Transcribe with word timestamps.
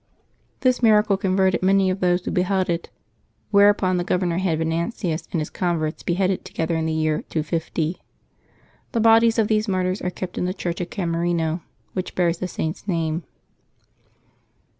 This 0.61 0.81
miracle 0.81 1.15
con 1.15 1.37
verted 1.37 1.61
many 1.61 1.91
of 1.91 1.99
those 1.99 2.25
who 2.25 2.31
beheld 2.31 2.71
it, 2.71 2.89
whereupon 3.51 3.97
the 3.97 4.03
governor 4.03 4.39
had 4.39 4.57
Venantius 4.57 5.27
and 5.31 5.39
his 5.39 5.51
converts 5.51 6.01
beheaded 6.01 6.43
together 6.43 6.75
in 6.75 6.87
the 6.87 6.91
year 6.91 7.17
250. 7.29 8.01
The 8.93 8.99
bodies 8.99 9.37
of 9.37 9.47
these 9.47 9.67
martyrs 9.67 10.01
are 10.01 10.09
kept 10.09 10.39
in 10.39 10.45
the 10.45 10.55
church 10.55 10.81
at 10.81 10.89
Camerino 10.89 11.61
which 11.93 12.15
bears 12.15 12.39
the 12.39 12.47
Saint's 12.47 12.87
name. 12.87 13.25